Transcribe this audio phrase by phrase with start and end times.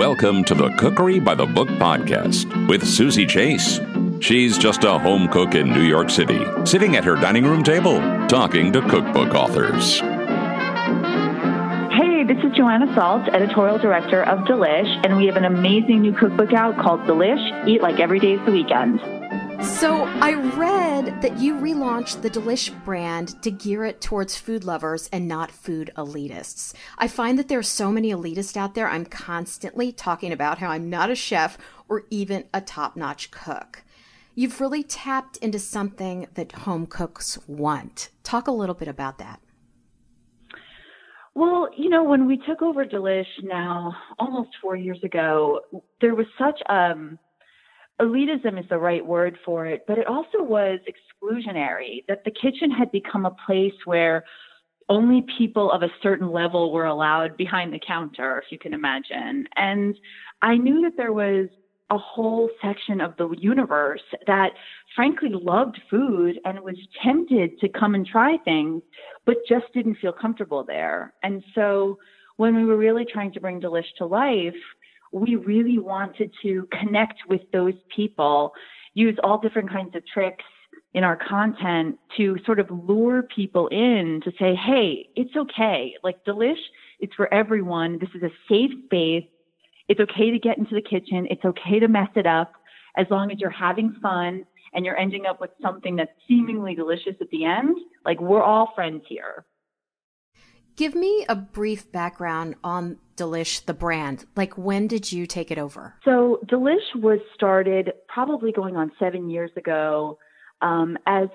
[0.00, 3.80] Welcome to the Cookery by the Book podcast with Susie Chase.
[4.20, 7.98] She's just a home cook in New York City, sitting at her dining room table,
[8.26, 10.00] talking to cookbook authors.
[11.90, 16.14] Hey, this is Joanna Saltz, editorial director of Delish, and we have an amazing new
[16.14, 19.19] cookbook out called Delish Eat Like Every Day is the Weekend.
[19.62, 25.08] So, I read that you relaunched the Delish brand to gear it towards food lovers
[25.12, 26.74] and not food elitists.
[26.98, 28.88] I find that there are so many elitists out there.
[28.88, 33.82] I'm constantly talking about how I'm not a chef or even a top notch cook.
[34.34, 38.10] You've really tapped into something that home cooks want.
[38.22, 39.40] Talk a little bit about that.
[41.34, 45.60] Well, you know, when we took over Delish now almost four years ago,
[46.00, 47.18] there was such um
[48.00, 52.70] elitism is the right word for it, but it also was exclusionary that the kitchen
[52.70, 54.24] had become a place where
[54.88, 59.46] only people of a certain level were allowed behind the counter, if you can imagine.
[59.56, 59.96] And
[60.42, 61.48] I knew that there was
[61.90, 64.50] a whole section of the universe that
[64.94, 68.82] frankly loved food and was tempted to come and try things,
[69.26, 71.14] but just didn't feel comfortable there.
[71.22, 71.98] And so
[72.36, 74.54] when we were really trying to bring Delish to life,
[75.12, 78.52] we really wanted to connect with those people,
[78.94, 80.44] use all different kinds of tricks
[80.94, 85.94] in our content to sort of lure people in to say, hey, it's okay.
[86.02, 86.58] Like Delish,
[86.98, 87.98] it's for everyone.
[88.00, 89.24] This is a safe space.
[89.88, 91.26] It's okay to get into the kitchen.
[91.30, 92.52] It's okay to mess it up
[92.96, 97.14] as long as you're having fun and you're ending up with something that's seemingly delicious
[97.20, 97.76] at the end.
[98.04, 99.44] Like we're all friends here.
[100.80, 104.24] Give me a brief background on Delish, the brand.
[104.34, 105.94] Like, when did you take it over?
[106.06, 110.16] So, Delish was started probably going on seven years ago
[110.62, 111.28] um, as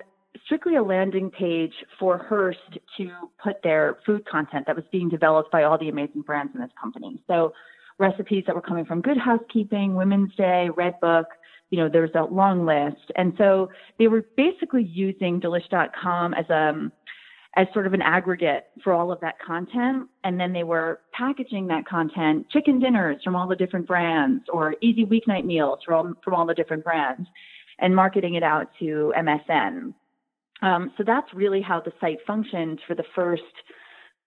[0.44, 2.58] strictly a landing page for Hearst
[2.96, 3.08] to
[3.40, 6.72] put their food content that was being developed by all the amazing brands in this
[6.82, 7.22] company.
[7.28, 7.52] So,
[8.00, 11.26] recipes that were coming from Good Housekeeping, Women's Day, Redbook,
[11.70, 13.12] you know, there's a long list.
[13.14, 13.70] And so
[14.00, 16.90] they were basically using Delish.com as a
[17.56, 20.08] as sort of an aggregate for all of that content.
[20.24, 24.74] And then they were packaging that content, chicken dinners from all the different brands or
[24.82, 27.26] easy weeknight meals from all, from all the different brands
[27.78, 29.94] and marketing it out to MSN.
[30.62, 33.42] Um, so that's really how the site functioned for the first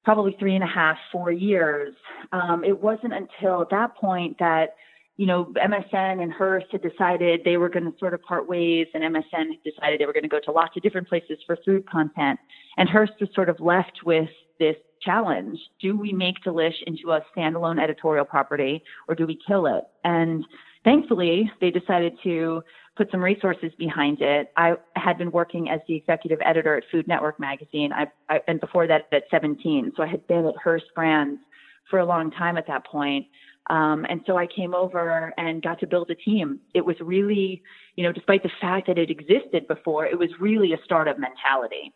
[0.04, 1.94] probably three and a half, four years.
[2.32, 4.76] Um, it wasn't until that point that
[5.19, 8.88] you know, MSN and Hearst had decided they were going to sort of part ways,
[8.94, 11.57] and MSN had decided they were going to go to lots of different places for
[11.66, 12.40] food content.
[12.78, 15.59] And Hearst was sort of left with this challenge.
[15.81, 19.84] Do we make Delish into a standalone editorial property or do we kill it?
[20.06, 20.46] And
[20.85, 22.63] thankfully, they decided to
[22.96, 24.53] put some resources behind it.
[24.56, 28.62] I had been working as the executive editor at Food Network magazine, I, I, and
[28.62, 29.91] before that at 17.
[29.97, 31.41] So I had been at Hearst Brands
[31.90, 33.25] for a long time at that point.
[33.69, 36.59] Um, and so I came over and got to build a team.
[36.74, 37.62] It was really,
[37.96, 41.94] you know, despite the fact that it existed before, it was really a startup mentality.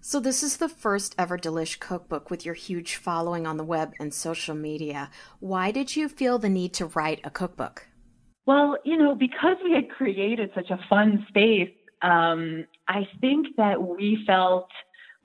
[0.00, 3.92] So, this is the first ever Delish cookbook with your huge following on the web
[3.98, 5.10] and social media.
[5.40, 7.88] Why did you feel the need to write a cookbook?
[8.46, 13.82] Well, you know, because we had created such a fun space, um, I think that
[13.82, 14.68] we felt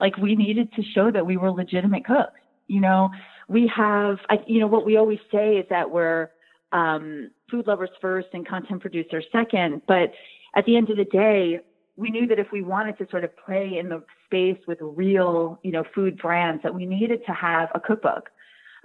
[0.00, 2.40] like we needed to show that we were legitimate cooks.
[2.66, 3.10] You know,
[3.48, 6.30] we have, I, you know, what we always say is that we're
[6.72, 9.82] um, food lovers first and content producers second.
[9.86, 10.12] But
[10.54, 11.60] at the end of the day,
[11.96, 15.58] we knew that if we wanted to sort of play in the space with real,
[15.62, 18.30] you know, food brands, that we needed to have a cookbook.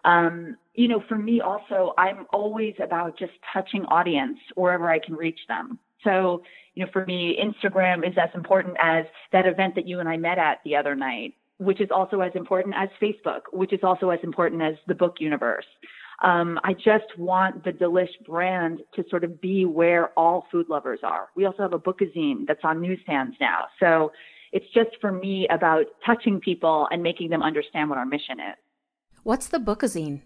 [0.04, 5.16] Um, you know, for me also, I'm always about just touching audience wherever I can
[5.16, 5.80] reach them.
[6.04, 6.44] So,
[6.76, 10.18] you know, for me, Instagram is as important as that event that you and I
[10.18, 14.10] met at the other night which is also as important as Facebook, which is also
[14.10, 15.66] as important as the book universe.
[16.24, 21.00] Um, I just want the Delish brand to sort of be where all food lovers
[21.04, 21.30] are.
[21.36, 23.66] We also have a bookazine that's on newsstands now.
[23.80, 24.12] So
[24.52, 28.56] it's just for me about touching people and making them understand what our mission is.
[29.24, 30.22] What's the bookazine?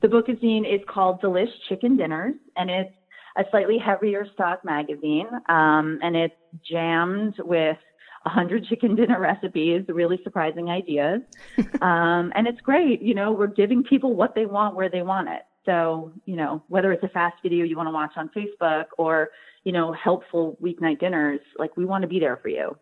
[0.00, 2.94] The bookazine is called Delish Chicken Dinners, and it's
[3.36, 6.34] a slightly heavier stock magazine, um, and it's
[6.68, 7.76] jammed with
[8.24, 11.20] 100 chicken dinner recipes, really surprising ideas.
[11.80, 13.02] um, and it's great.
[13.02, 15.42] You know, we're giving people what they want where they want it.
[15.64, 19.28] So, you know, whether it's a fast video you want to watch on Facebook or,
[19.64, 22.76] you know, helpful weeknight dinners, like we want to be there for you.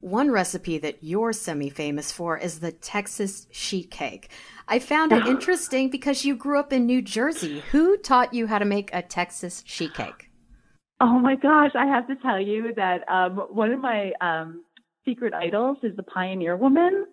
[0.00, 4.30] One recipe that you're semi famous for is the Texas sheet cake.
[4.68, 7.64] I found it interesting because you grew up in New Jersey.
[7.72, 10.30] Who taught you how to make a Texas sheet cake?
[11.00, 14.64] Oh my gosh, I have to tell you that um, one of my um,
[15.08, 17.06] secret idols is the Pioneer Woman.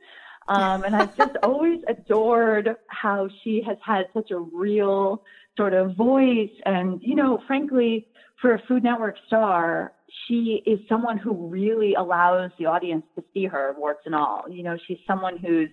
[0.48, 5.24] Um, and I've just always adored how she has had such a real
[5.58, 6.52] sort of voice.
[6.66, 8.08] And, you know, frankly,
[8.42, 9.94] for a Food Network star,
[10.28, 14.44] she is someone who really allows the audience to see her, warts and all.
[14.50, 15.70] You know, she's someone who's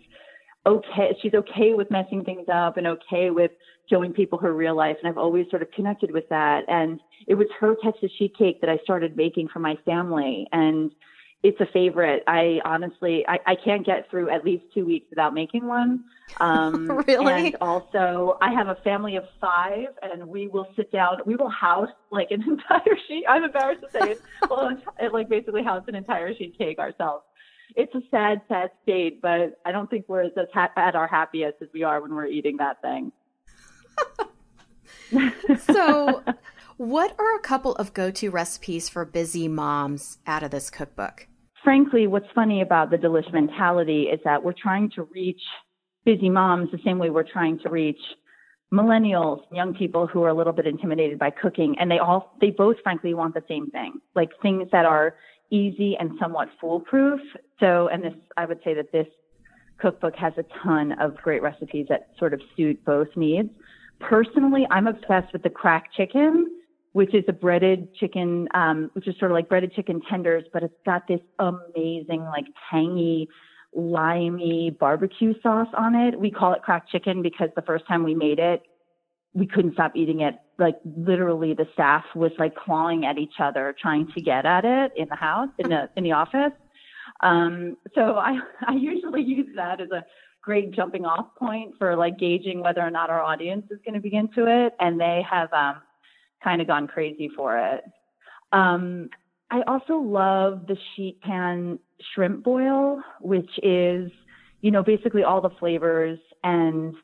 [0.64, 1.16] okay.
[1.22, 3.50] She's okay with messing things up and okay with
[3.90, 4.96] showing people her real life.
[5.02, 6.62] And I've always sort of connected with that.
[6.68, 10.46] And it was her Texas sheet cake that I started making for my family.
[10.52, 10.92] And
[11.42, 12.22] it's a favorite.
[12.28, 16.04] I honestly, I, I can't get through at least two weeks without making one.
[16.38, 17.46] Um, really?
[17.48, 21.18] And also, I have a family of five, and we will sit down.
[21.26, 23.24] We will house like an entire sheet.
[23.28, 24.22] I'm embarrassed to say it.
[24.50, 27.24] well, it, like basically house an entire sheet cake ourselves.
[27.74, 31.56] It's a sad, sad state, but I don't think we're as ha- at our happiest
[31.62, 33.10] as we are when we're eating that thing.
[35.70, 36.22] so,
[36.76, 41.28] what are a couple of go-to recipes for busy moms out of this cookbook?
[41.64, 45.40] Frankly, what's funny about the delish mentality is that we're trying to reach
[46.04, 48.00] busy moms the same way we're trying to reach
[48.72, 52.50] millennials, young people who are a little bit intimidated by cooking, and they all, they
[52.50, 55.14] both frankly want the same thing, like things that are
[55.50, 57.20] easy and somewhat foolproof.
[57.60, 59.06] So, and this, I would say that this
[59.78, 63.50] cookbook has a ton of great recipes that sort of suit both needs.
[64.00, 66.61] Personally, I'm obsessed with the cracked chicken
[66.92, 70.62] which is a breaded chicken, um, which is sort of like breaded chicken tenders, but
[70.62, 73.28] it's got this amazing, like tangy,
[73.74, 76.18] limey barbecue sauce on it.
[76.18, 78.62] We call it cracked chicken because the first time we made it,
[79.32, 80.34] we couldn't stop eating it.
[80.58, 84.92] Like literally the staff was like clawing at each other trying to get at it
[84.94, 86.52] in the house, in the, in the office.
[87.20, 90.04] Um, so I, I usually use that as a
[90.42, 94.00] great jumping off point for like gauging whether or not our audience is going to
[94.00, 94.74] be into it.
[94.78, 95.76] And they have, um,
[96.42, 97.84] kind of gone crazy for it.
[98.52, 99.08] Um,
[99.50, 101.78] I also love the sheet pan
[102.14, 104.10] shrimp boil, which is,
[104.60, 106.94] you know, basically all the flavors and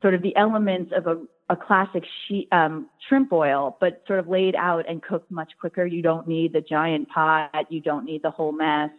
[0.00, 1.20] sort of the elements of a,
[1.52, 5.84] a classic sheet, um, shrimp boil, but sort of laid out and cooked much quicker.
[5.84, 7.66] You don't need the giant pot.
[7.68, 8.90] You don't need the whole mess.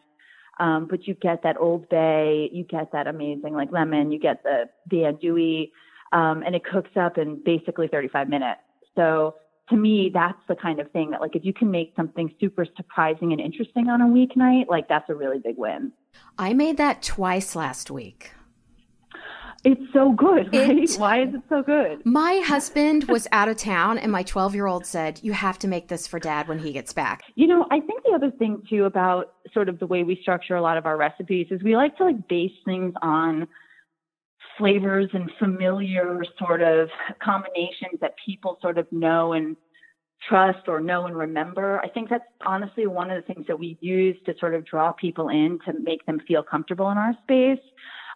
[0.59, 4.43] Um, but you get that Old Bay, you get that amazing like lemon, you get
[4.43, 5.71] the the andouille,
[6.11, 8.59] um, and it cooks up in basically 35 minutes.
[8.93, 9.35] So
[9.69, 12.65] to me, that's the kind of thing that, like, if you can make something super
[12.75, 15.91] surprising and interesting on a weeknight, like, that's a really big win.
[16.37, 18.31] I made that twice last week.
[19.65, 20.77] It's so good, right?
[20.77, 22.05] It, Why is it so good?
[22.05, 25.67] My husband was out of town, and my 12 year old said, You have to
[25.67, 27.23] make this for dad when he gets back.
[27.35, 30.55] You know, I think the other thing, too, about sort of the way we structure
[30.55, 33.47] a lot of our recipes is we like to like base things on
[34.59, 36.89] flavors and familiar sort of
[37.23, 39.55] combinations that people sort of know and
[40.27, 41.79] trust or know and remember.
[41.79, 44.91] I think that's honestly one of the things that we use to sort of draw
[44.91, 47.63] people in to make them feel comfortable in our space.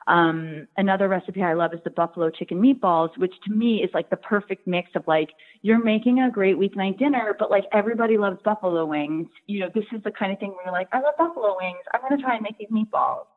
[0.05, 4.09] Um, another recipe I love is the buffalo chicken meatballs, which to me is like
[4.09, 5.29] the perfect mix of like,
[5.61, 9.29] you're making a great weeknight dinner, but like everybody loves buffalo wings.
[9.47, 11.79] You know, this is the kind of thing where you're like, I love buffalo wings.
[11.93, 13.27] I'm going to try and make these meatballs.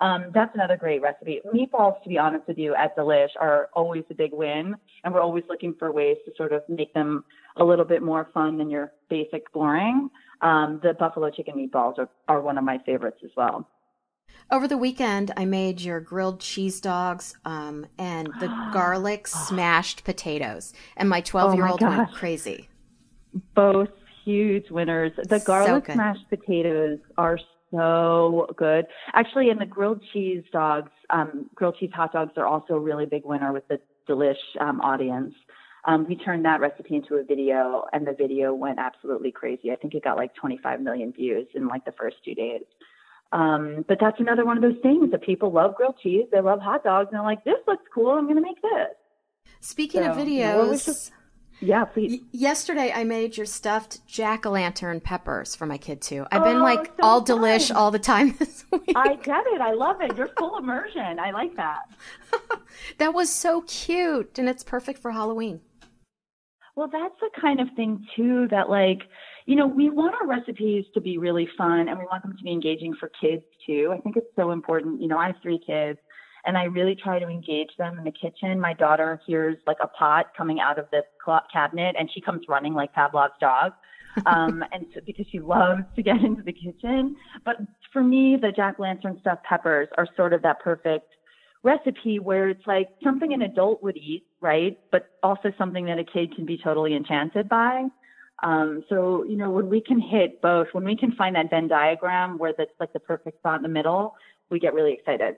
[0.00, 1.40] Um, that's another great recipe.
[1.54, 4.74] Meatballs, to be honest with you, at Delish are always a big win,
[5.04, 7.22] and we're always looking for ways to sort of make them
[7.56, 10.08] a little bit more fun than your basic boring.
[10.40, 13.68] Um, the buffalo chicken meatballs are, are one of my favorites as well.
[14.50, 20.72] Over the weekend, I made your grilled cheese dogs um, and the garlic smashed potatoes,
[20.96, 22.68] and my 12 year old went crazy.
[23.54, 23.90] Both
[24.24, 25.12] huge winners.
[25.16, 27.38] The garlic so smashed potatoes are
[27.70, 28.86] so good.
[29.12, 33.06] Actually, in the grilled cheese dogs, um, grilled cheese hot dogs are also a really
[33.06, 35.34] big winner with the Delish um, audience.
[35.86, 39.70] Um, we turned that recipe into a video, and the video went absolutely crazy.
[39.70, 42.62] I think it got like 25 million views in like the first two days.
[43.32, 46.60] Um, but that's another one of those things that people love grilled cheese, they love
[46.60, 48.10] hot dogs, and they're like, "This looks cool.
[48.10, 48.96] I'm going to make this."
[49.60, 51.10] Speaking so, of videos,
[51.60, 52.20] yeah, please.
[52.20, 56.26] Y- yesterday, I made your stuffed jack o' lantern peppers for my kid too.
[56.32, 57.38] I've been oh, like so all fun.
[57.38, 58.92] delish all the time this week.
[58.96, 59.60] I get it.
[59.60, 60.16] I love it.
[60.16, 61.18] You're full immersion.
[61.18, 61.82] I like that.
[62.98, 65.60] that was so cute, and it's perfect for Halloween.
[66.76, 69.00] Well, that's the kind of thing too that like
[69.46, 72.42] you know we want our recipes to be really fun, and we want them to
[72.42, 73.92] be engaging for kids too.
[73.96, 75.02] I think it's so important.
[75.02, 75.98] You know, I have three kids
[76.44, 78.58] and I really try to engage them in the kitchen.
[78.60, 81.02] My daughter hears like a pot coming out of the
[81.52, 83.72] cabinet and she comes running like Pavlov's dog.
[84.26, 87.14] um, and so, because she loves to get into the kitchen.
[87.44, 87.56] But
[87.92, 91.06] for me, the jack lantern stuffed peppers are sort of that perfect
[91.62, 94.78] recipe where it's like something an adult would eat, right?
[94.90, 97.86] But also something that a kid can be totally enchanted by.
[98.42, 101.68] Um, so, you know, when we can hit both, when we can find that Venn
[101.68, 104.14] diagram where that's like the perfect spot in the middle,
[104.50, 105.36] we get really excited.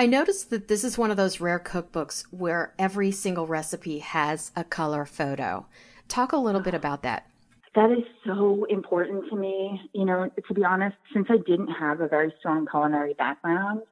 [0.00, 4.52] I noticed that this is one of those rare cookbooks where every single recipe has
[4.54, 5.66] a color photo.
[6.06, 7.26] Talk a little bit about that.
[7.74, 9.90] That is so important to me.
[9.92, 13.82] You know, to be honest, since I didn't have a very strong culinary background,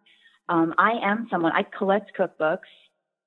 [0.49, 2.71] um, I am someone, I collect cookbooks,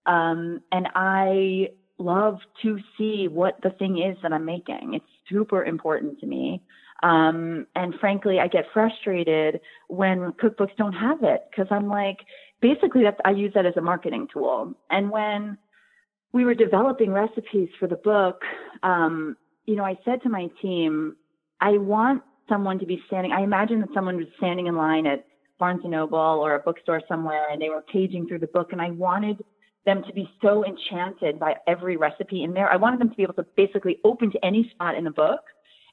[0.06, 4.94] um, and I love to see what the thing is that I'm making.
[4.94, 6.64] It's super important to me.
[7.04, 12.18] Um, and frankly, I get frustrated when cookbooks don't have it because I'm like,
[12.62, 14.74] basically that's, I use that as a marketing tool.
[14.90, 15.58] And when
[16.32, 18.42] we were developing recipes for the book,
[18.84, 21.16] um, you know, I said to my team,
[21.62, 25.26] I want someone to be standing, I imagine that someone was standing in line at
[25.60, 28.82] Barnes and Noble or a bookstore somewhere and they were paging through the book and
[28.82, 29.44] I wanted
[29.86, 32.72] them to be so enchanted by every recipe in there.
[32.72, 35.42] I wanted them to be able to basically open to any spot in the book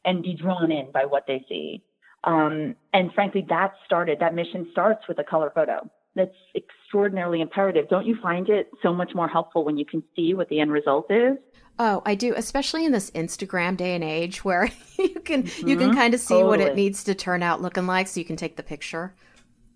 [0.05, 1.83] and be drawn in by what they see.
[2.25, 5.89] Um, and frankly, that started, that mission starts with a color photo.
[6.17, 7.89] That's extraordinarily imperative.
[7.89, 10.73] Don't you find it so much more helpful when you can see what the end
[10.73, 11.37] result is?
[11.79, 15.69] Oh, I do, especially in this Instagram day and age where you can mm-hmm.
[15.69, 16.49] you can kind of see totally.
[16.49, 19.15] what it needs to turn out looking like so you can take the picture.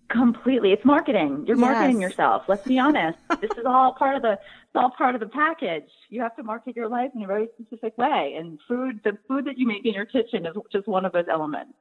[0.09, 0.73] Completely.
[0.73, 1.45] It's marketing.
[1.47, 1.61] You're yes.
[1.61, 2.43] marketing yourself.
[2.49, 3.19] Let's be honest.
[3.41, 5.91] this is all part of the it's all part of the package.
[6.09, 8.35] You have to market your life in a very specific way.
[8.39, 11.27] And food the food that you make in your kitchen is just one of those
[11.31, 11.75] elements.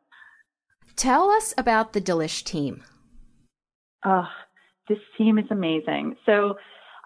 [0.98, 2.84] Tell us about the Delish team.
[4.06, 4.28] Oh,
[4.90, 6.16] this team is amazing.
[6.26, 6.58] So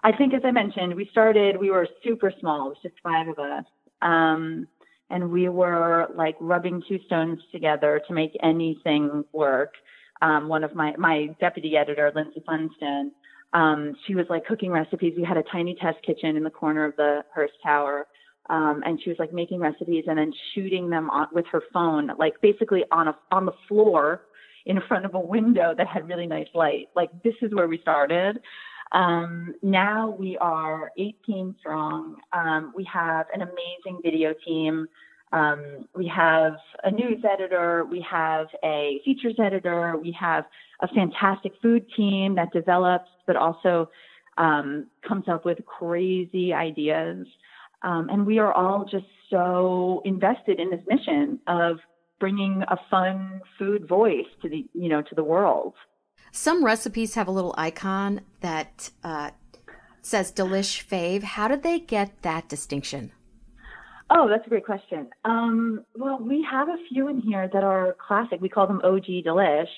[0.02, 3.28] I think as I mentioned, we started we were super small, it was just five
[3.28, 3.64] of us.
[4.02, 4.66] Um,
[5.10, 9.74] and we were like rubbing two stones together to make anything work
[10.22, 13.12] um, one of my my deputy editor, Lindsay Funston,
[13.52, 15.14] um, she was like cooking recipes.
[15.16, 18.06] We had a tiny test kitchen in the corner of the Hearst Tower.
[18.50, 22.10] Um, and she was like making recipes and then shooting them on, with her phone,
[22.18, 24.22] like basically on a on the floor
[24.66, 26.88] in front of a window that had really nice light.
[26.94, 28.40] Like this is where we started.
[28.92, 32.16] Um, now we are 18 strong.
[32.32, 34.86] Um, we have an amazing video team.
[35.32, 36.54] Um, we have
[36.84, 40.44] a news editor, we have a features editor, we have
[40.80, 43.90] a fantastic food team that develops, but also
[44.38, 47.26] um, comes up with crazy ideas.
[47.82, 51.78] Um, and we are all just so invested in this mission of
[52.24, 55.74] bringing a fun food voice to the you know to the world.
[56.32, 59.32] Some recipes have a little icon that uh,
[60.00, 63.12] says "Delish Fave." How did they get that distinction?
[64.08, 65.10] Oh, that's a great question.
[65.26, 68.40] Um, well, we have a few in here that are classic.
[68.40, 69.74] We call them OG Delish.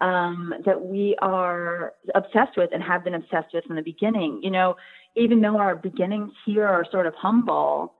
[0.00, 4.40] Um, that we are obsessed with and have been obsessed with from the beginning.
[4.42, 4.76] You know,
[5.16, 7.94] even though our beginnings here are sort of humble,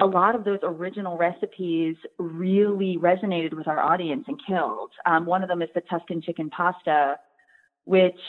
[0.00, 4.90] a lot of those original recipes really resonated with our audience and killed.
[5.06, 7.16] Um, one of them is the Tuscan chicken pasta,
[7.84, 8.20] which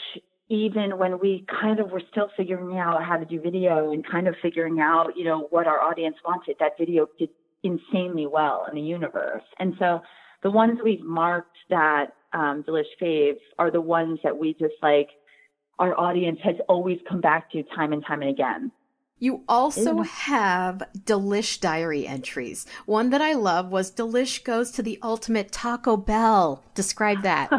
[0.48, 4.26] even when we kind of were still figuring out how to do video and kind
[4.26, 7.28] of figuring out, you know, what our audience wanted, that video did
[7.62, 9.44] insanely well in the universe.
[9.60, 10.00] And so
[10.42, 15.08] the ones we've marked that um, Delish Faves are the ones that we just like,
[15.78, 18.72] our audience has always come back to time and time and again.
[19.20, 22.66] You also have Delish diary entries.
[22.86, 26.64] One that I love was Delish goes to the ultimate Taco Bell.
[26.74, 27.50] Describe that.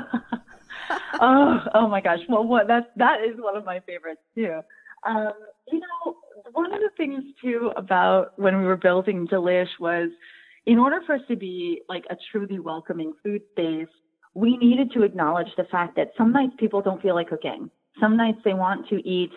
[1.21, 2.19] oh, oh my gosh.
[2.27, 4.61] Well, what that that is one of my favorites too.
[5.07, 5.33] Um,
[5.71, 6.15] you know,
[6.53, 10.09] one of the things too about when we were building Delish was,
[10.65, 13.87] in order for us to be like a truly welcoming food space,
[14.33, 17.69] we needed to acknowledge the fact that some nights people don't feel like cooking.
[17.99, 19.31] Some nights they want to eat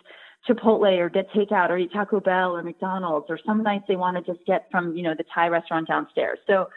[0.48, 4.16] Chipotle or get takeout or eat Taco Bell or McDonald's, or some nights they want
[4.16, 6.38] to just get from, you know, the Thai restaurant downstairs.
[6.46, 6.68] So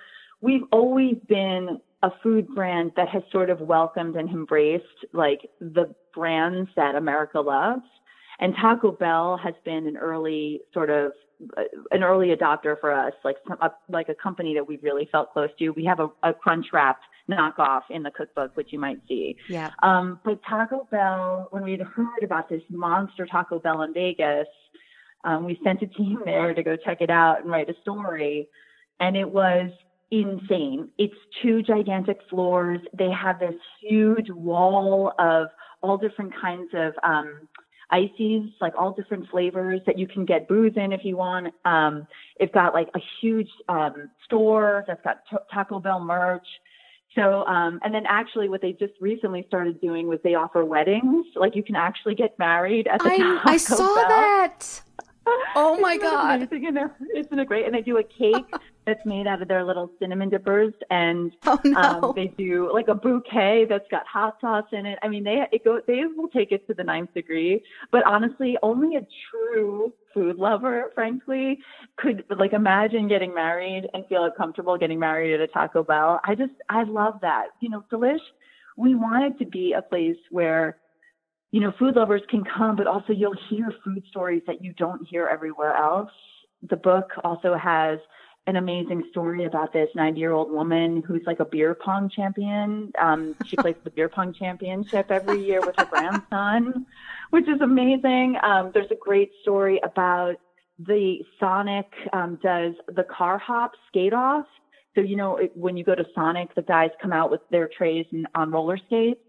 [0.42, 5.94] we've always been a food brand that has sort of welcomed and embraced like the
[6.14, 7.82] brands that America loves.
[8.40, 11.12] And Taco Bell has been an early sort of
[11.58, 15.08] uh, an early adopter for us, like some, a, like a company that we've really
[15.12, 15.70] felt close to.
[15.70, 16.96] We have a, a Crunchwrap
[17.30, 19.36] knockoff in the cookbook, which you might see.
[19.50, 19.72] Yeah.
[19.84, 24.48] Um, but Taco Bell, when we had heard about this monster Taco Bell in Vegas,
[25.24, 28.48] um, we sent a team there to go check it out and write a story.
[29.00, 29.70] And it was
[30.12, 30.90] insane.
[30.98, 32.80] It's two gigantic floors.
[32.98, 35.48] They have this huge wall of
[35.82, 37.48] all different kinds of um,
[37.92, 41.54] ices, like all different flavors that you can get booze in if you want.
[41.66, 42.08] Um,
[42.40, 46.48] it's got like a huge um, store that's got t- Taco Bell merch.
[47.18, 51.26] So, um, and then actually, what they just recently started doing was they offer weddings.
[51.36, 54.08] Like you can actually get married at the I, Taco I saw Bell.
[54.08, 54.82] that.
[55.58, 56.44] Oh my god!
[56.44, 57.66] Isn't it, isn't it great?
[57.66, 58.50] And they do a cake
[58.88, 61.80] that's made out of their little cinnamon dippers, and oh, no.
[61.80, 64.98] um, they do like a bouquet that's got hot sauce in it.
[65.04, 67.62] I mean, they it go they will take it to the ninth degree.
[67.92, 71.60] But honestly, only a true food lover, frankly,
[71.98, 76.22] could like imagine getting married and feel comfortable getting married at a Taco Bell.
[76.24, 77.48] I just I love that.
[77.60, 78.18] You know, Delish.
[78.78, 80.78] We want it to be a place where
[81.52, 85.08] you know, food lovers can come, but also you'll hear food stories that you don't
[85.10, 86.12] hear everywhere else.
[86.70, 88.00] The book also has
[88.48, 92.92] an amazing story about this 90 year old woman who's like a beer pong champion.
[92.98, 96.86] Um, she plays the beer pong championship every year with her grandson,
[97.30, 98.38] which is amazing.
[98.42, 100.38] Um, there's a great story about
[100.80, 104.46] the Sonic um, does the car hop skate off.
[104.96, 107.68] So, you know, it, when you go to Sonic, the guys come out with their
[107.68, 109.20] trays and, on roller skates.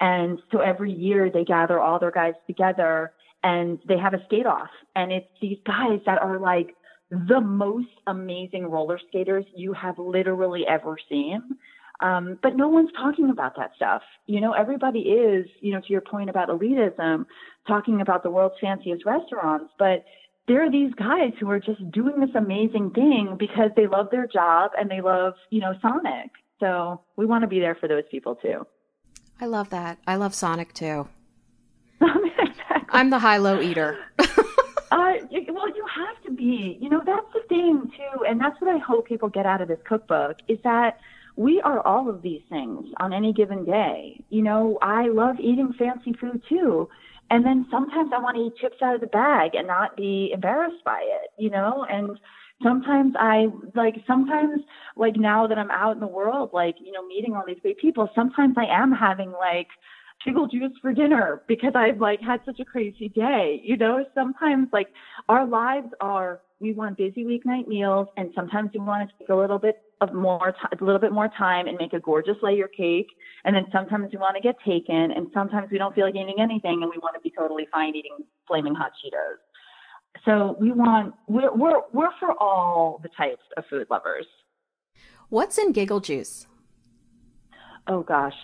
[0.00, 4.46] And so every year they gather all their guys together and they have a skate
[4.46, 4.68] off.
[4.96, 6.74] And it's these guys that are like
[7.10, 11.42] the most amazing roller skaters you have literally ever seen.
[12.00, 14.02] Um, but no one's talking about that stuff.
[14.26, 17.24] You know, everybody is, you know, to your point about elitism,
[17.66, 20.04] talking about the world's fanciest restaurants, but
[20.46, 24.26] there are these guys who are just doing this amazing thing because they love their
[24.26, 26.30] job and they love, you know, Sonic.
[26.60, 28.66] So we want to be there for those people too.
[29.40, 29.98] I love that.
[30.06, 31.08] I love Sonic too.
[32.00, 32.88] exactly.
[32.90, 33.98] I'm the high low eater.
[34.18, 35.12] uh,
[36.46, 39.68] You know, that's the thing too, and that's what I hope people get out of
[39.68, 40.98] this cookbook is that
[41.36, 44.22] we are all of these things on any given day.
[44.30, 46.88] You know, I love eating fancy food too.
[47.30, 50.30] And then sometimes I want to eat chips out of the bag and not be
[50.32, 51.84] embarrassed by it, you know?
[51.90, 52.18] And
[52.62, 54.62] sometimes I like sometimes
[54.94, 57.78] like now that I'm out in the world, like, you know, meeting all these great
[57.78, 59.68] people, sometimes I am having like
[60.26, 63.60] pickle juice for dinner because I've like had such a crazy day.
[63.64, 64.88] You know, sometimes like
[65.28, 69.34] our lives are we want busy weeknight meals and sometimes we want to take a
[69.34, 72.68] little bit of more t- a little bit more time and make a gorgeous layer
[72.68, 73.08] cake
[73.44, 76.40] and then sometimes we want to get taken and sometimes we don't feel like eating
[76.40, 78.16] anything and we want to be totally fine eating
[78.48, 79.36] flaming hot Cheetos.
[80.24, 84.26] So we want we're we're we're for all the types of food lovers.
[85.28, 86.46] What's in giggle juice?
[87.86, 88.34] Oh gosh,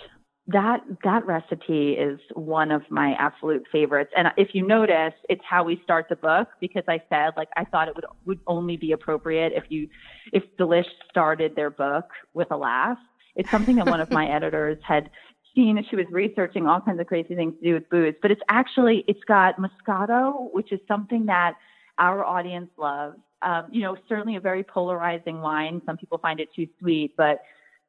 [0.48, 4.11] that that recipe is one of my absolute favorites.
[4.16, 7.64] And if you notice, it's how we start the book because I said like I
[7.64, 9.88] thought it would would only be appropriate if you
[10.33, 12.98] if Delish started their book with a laugh.
[13.37, 15.11] It's something that one of my editors had
[15.55, 18.40] seen she was researching all kinds of crazy things to do with booze, but it's
[18.48, 21.55] actually it's got Moscato, which is something that
[21.98, 23.16] our audience loves.
[23.42, 25.83] Um, you know, certainly a very polarizing wine.
[25.85, 27.42] Some people find it too sweet, but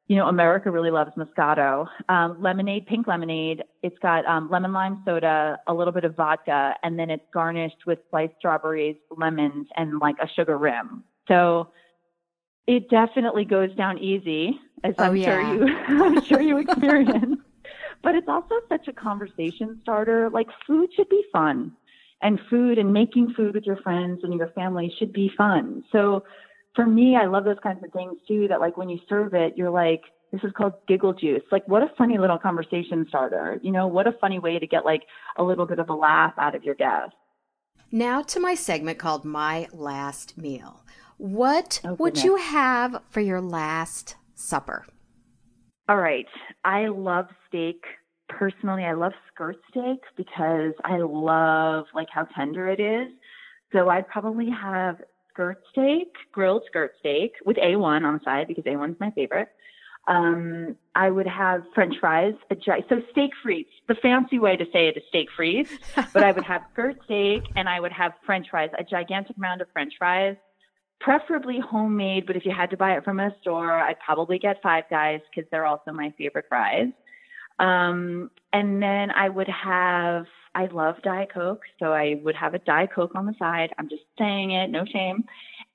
[0.06, 1.86] you know, America really loves Moscato.
[2.08, 3.62] Um, lemonade, pink lemonade.
[3.82, 7.86] It's got um, lemon lime soda, a little bit of vodka, and then it's garnished
[7.86, 11.04] with sliced strawberries, lemons, and like a sugar rim.
[11.26, 11.68] So
[12.66, 15.24] it definitely goes down easy, as oh, I'm yeah.
[15.24, 17.40] sure you, I'm sure you experience.
[18.02, 20.28] but it's also such a conversation starter.
[20.28, 21.72] Like food should be fun,
[22.20, 25.82] and food and making food with your friends and your family should be fun.
[25.92, 26.24] So
[26.74, 28.48] for me, I love those kinds of things too.
[28.48, 31.42] That like when you serve it, you're like, this is called giggle juice.
[31.52, 33.58] Like, what a funny little conversation starter.
[33.62, 35.02] You know, what a funny way to get like
[35.38, 37.12] a little bit of a laugh out of your guest.
[37.92, 40.84] Now to my segment called My Last Meal.
[41.16, 44.84] What Oh, would you have for your last supper?
[45.88, 46.26] All right.
[46.64, 47.82] I love steak.
[48.28, 53.12] Personally, I love skirt steak because I love like how tender it is.
[53.72, 54.96] So I'd probably have
[55.34, 59.48] skirt steak, grilled skirt steak with A1 on the side because A1's my favorite.
[60.06, 63.66] Um, I would have French fries, a gi- so steak frites.
[63.88, 65.68] The fancy way to say it is steak frites,
[66.12, 69.60] but I would have skirt steak and I would have French fries, a gigantic mound
[69.60, 70.36] of French fries,
[71.00, 72.26] preferably homemade.
[72.26, 75.20] But if you had to buy it from a store, I'd probably get Five Guys
[75.34, 76.88] because they're also my favorite fries.
[77.58, 82.58] Um, and then I would have, I love Diet Coke, so I would have a
[82.60, 83.70] Diet Coke on the side.
[83.78, 85.24] I'm just saying it, no shame.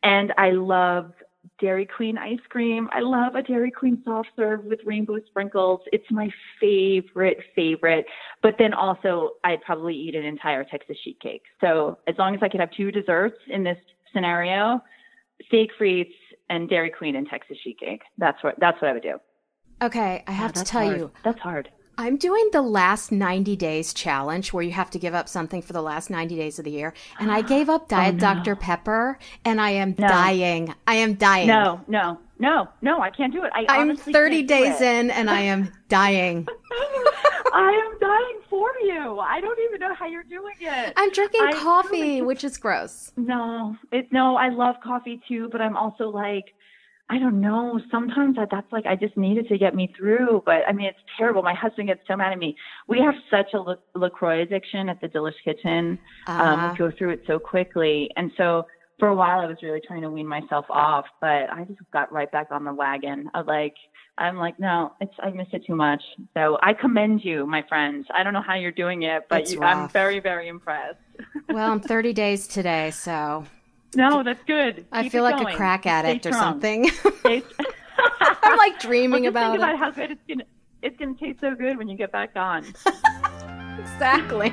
[0.03, 1.11] And I love
[1.59, 2.89] Dairy Queen ice cream.
[2.91, 5.81] I love a Dairy Queen soft serve with rainbow sprinkles.
[5.91, 8.05] It's my favorite, favorite.
[8.41, 11.43] But then also, I'd probably eat an entire Texas sheet cake.
[11.61, 13.77] So as long as I could have two desserts in this
[14.13, 14.81] scenario,
[15.47, 16.13] steak frites
[16.49, 18.01] and Dairy Queen and Texas sheet cake.
[18.17, 19.19] That's what that's what I would do.
[19.81, 20.97] Okay, I have to tell hard.
[20.97, 21.69] you, that's hard.
[21.97, 25.73] I'm doing the last 90 days challenge where you have to give up something for
[25.73, 26.93] the last 90 days of the year.
[27.19, 28.35] And I gave up oh, Diet Oh, no.
[28.35, 28.55] Dr.
[28.55, 30.07] Pepper and I am No.
[30.07, 30.73] dying.
[30.87, 31.47] I am dying.
[31.49, 33.01] No, no, no, no.
[33.01, 33.51] I can't do it.
[33.53, 36.47] I I'm 30 days in and I am dying.
[37.53, 39.19] I am dying for you.
[39.19, 40.93] I don't even know how you're doing it.
[40.95, 43.11] I'm drinking I coffee, really- which is gross.
[43.17, 44.37] No, it no.
[44.37, 46.45] I love coffee too, but I'm also like,
[47.09, 47.79] I don't know.
[47.89, 50.43] Sometimes I, that's like I just needed to get me through.
[50.45, 51.41] But I mean, it's terrible.
[51.41, 52.55] My husband gets so mad at me.
[52.87, 55.97] We have such a La- Lacroix addiction at the Delish Kitchen.
[56.27, 58.65] Um, Uh, we go through it so quickly, and so
[58.99, 61.05] for a while I was really trying to wean myself off.
[61.19, 63.29] But I just got right back on the wagon.
[63.33, 63.75] Of like,
[64.19, 66.03] I'm like, no, it's I miss it too much.
[66.35, 68.05] So I commend you, my friends.
[68.15, 70.97] I don't know how you're doing it, but you, I'm very, very impressed.
[71.49, 73.45] well, I'm 30 days today, so
[73.95, 74.85] no, that's good.
[74.91, 76.89] I Keep feel like a crack addict or something.
[77.25, 79.63] I'm like dreaming well, about think it.
[79.63, 80.43] about how good it's gonna
[80.81, 82.65] it's gonna taste so good when you get back on.
[83.79, 84.49] Exactly.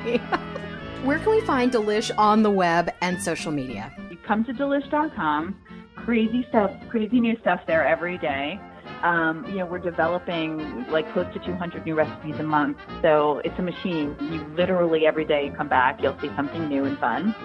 [1.03, 3.91] Where can we find Delish on the web and social media?
[4.09, 5.55] You come to delish.com.
[5.97, 8.57] Crazy stuff, crazy new stuff there every day.
[9.03, 12.77] Um, you know, we're developing like close to 200 new recipes a month.
[13.01, 14.15] So it's a machine.
[14.21, 17.35] You literally every day you come back, you'll see something new and fun.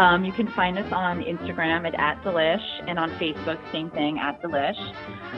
[0.00, 4.18] Um, you can find us on Instagram at, at Delish and on Facebook, same thing,
[4.18, 4.80] at Delish.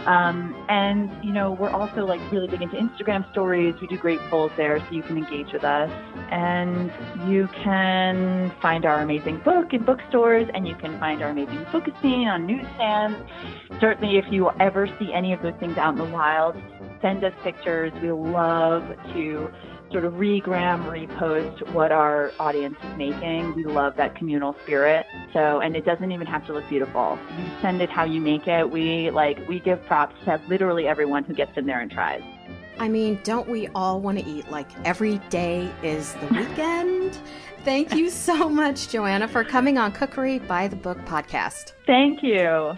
[0.07, 3.75] Um, and, you know, we're also like really big into Instagram stories.
[3.81, 5.91] We do great polls there so you can engage with us.
[6.31, 6.93] And
[7.29, 11.87] you can find our amazing book in bookstores and you can find our amazing book
[12.01, 13.19] scene on newsstands.
[13.81, 16.55] Certainly, if you ever see any of those things out in the wild,
[17.01, 17.93] send us pictures.
[18.01, 19.51] We love to
[19.93, 23.55] sort of regram, repost what our audience is making.
[23.55, 25.07] We love that communal spirit.
[25.33, 27.19] So, and it doesn't even have to look beautiful.
[27.39, 28.71] You send it how you make it.
[28.71, 32.23] We like, we give props to literally everyone who gets in there and tries.
[32.79, 37.19] I mean, don't we all want to eat like every day is the weekend?
[37.65, 41.73] Thank you so much, Joanna, for coming on Cookery by the Book podcast.
[41.87, 42.75] Thank you.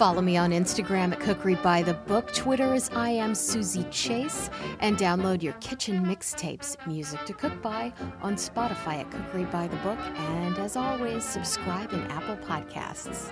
[0.00, 2.32] Follow me on Instagram at Cookery by the Book.
[2.32, 4.48] Twitter is I am Susie Chase.
[4.78, 9.76] And download your kitchen mixtapes, Music to Cook By, on Spotify at Cookery by the
[9.76, 9.98] Book.
[9.98, 13.30] And as always, subscribe in Apple Podcasts.